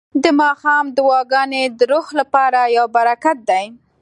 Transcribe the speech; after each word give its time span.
د 0.23 0.25
ماښام 0.41 0.85
دعاګانې 0.97 1.63
د 1.77 1.79
روح 1.91 2.07
لپاره 2.19 2.59
یو 2.77 2.85
برکت 2.97 3.37
دی. 3.49 3.65